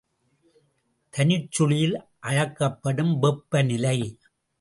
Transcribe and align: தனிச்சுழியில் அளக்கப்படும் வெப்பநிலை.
தனிச்சுழியில் 1.13 1.93
அளக்கப்படும் 2.23 3.13
வெப்பநிலை. 3.19 3.97